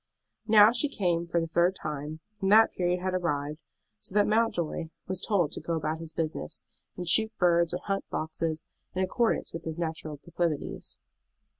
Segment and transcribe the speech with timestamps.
[0.47, 3.59] Now she came for the third time, and that period had arrived,
[3.99, 6.65] so that Mountjoy was told to go about his business,
[6.97, 8.63] and shoot birds or hunt foxes,
[8.95, 10.97] in accordance with his natural proclivities.